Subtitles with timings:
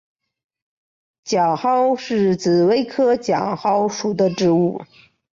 [1.23, 4.81] 角蒿是紫葳科角蒿属的植物。